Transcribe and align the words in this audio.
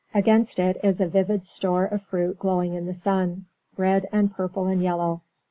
Against 0.15 0.57
it 0.57 0.77
is 0.83 0.99
a 0.99 1.05
vivid 1.07 1.45
store 1.45 1.85
of 1.85 2.01
fruit 2.01 2.39
glowing 2.39 2.73
in 2.73 2.87
the 2.87 2.93
sun, 2.95 3.45
red 3.77 4.09
and 4.11 4.33
purple 4.33 4.65
and 4.65 4.81
yellow. 4.81 5.21